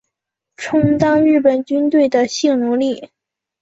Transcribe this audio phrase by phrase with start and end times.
[0.57, 3.11] 充当日本军队的性奴隶